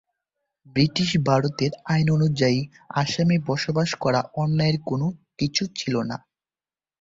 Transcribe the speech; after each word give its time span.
ব্রিটিশ-ভারতের 0.65 1.71
আইন 1.85 2.07
অনুযায়ী 2.09 2.59
আসামে 2.95 3.35
বসবাস 3.47 3.89
করা 4.03 4.21
অন্যায়ের 4.35 4.77
কোন 4.85 5.01
কিছু 5.39 5.63
ছিলো 5.75 6.01
না। 6.03 6.17